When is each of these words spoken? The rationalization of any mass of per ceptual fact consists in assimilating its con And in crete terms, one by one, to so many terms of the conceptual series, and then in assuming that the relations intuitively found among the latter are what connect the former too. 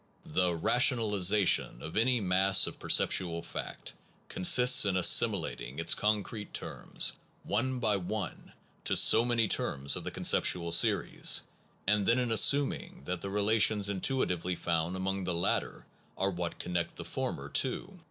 The 0.25 0.55
rationalization 0.55 1.83
of 1.83 1.95
any 1.95 2.19
mass 2.19 2.65
of 2.65 2.79
per 2.79 2.87
ceptual 2.89 3.45
fact 3.45 3.93
consists 4.29 4.83
in 4.83 4.97
assimilating 4.97 5.77
its 5.77 5.93
con 5.93 6.09
And 6.09 6.17
in 6.17 6.23
crete 6.23 6.55
terms, 6.55 7.11
one 7.43 7.77
by 7.77 7.97
one, 7.97 8.53
to 8.85 8.95
so 8.95 9.23
many 9.23 9.47
terms 9.47 9.95
of 9.95 10.03
the 10.03 10.09
conceptual 10.09 10.71
series, 10.71 11.43
and 11.85 12.07
then 12.07 12.17
in 12.17 12.31
assuming 12.31 13.03
that 13.05 13.21
the 13.21 13.29
relations 13.29 13.89
intuitively 13.89 14.55
found 14.55 14.95
among 14.95 15.23
the 15.25 15.35
latter 15.35 15.85
are 16.17 16.31
what 16.31 16.57
connect 16.57 16.95
the 16.95 17.05
former 17.05 17.47
too. 17.47 17.99